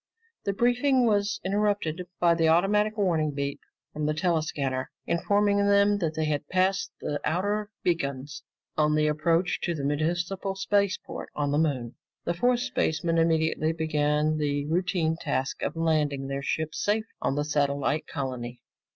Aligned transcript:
The 0.45 0.53
briefing 0.53 1.05
was 1.05 1.39
interrupted 1.45 2.07
by 2.19 2.33
the 2.33 2.47
automatic 2.47 2.97
warning 2.97 3.35
beep 3.35 3.59
from 3.93 4.07
the 4.07 4.15
tele 4.15 4.41
scanner 4.41 4.89
informing 5.05 5.57
them 5.67 5.99
that 5.99 6.15
they 6.15 6.25
had 6.25 6.47
passed 6.47 6.91
the 7.01 7.21
outer 7.23 7.69
beacon 7.83 8.25
on 8.75 8.95
the 8.95 9.05
approach 9.05 9.59
to 9.61 9.75
the 9.75 9.83
municipal 9.83 10.55
spaceport 10.55 11.29
on 11.35 11.51
the 11.51 11.59
Moon. 11.59 11.97
The 12.25 12.33
four 12.33 12.57
spacemen 12.57 13.19
immediately 13.19 13.73
began 13.73 14.39
the 14.39 14.65
routine 14.65 15.17
task 15.21 15.61
of 15.61 15.75
landing 15.75 16.25
their 16.25 16.41
ship 16.41 16.73
safely 16.73 17.05
on 17.21 17.35
the 17.35 17.45
satellite 17.45 18.07
colony. 18.07 18.63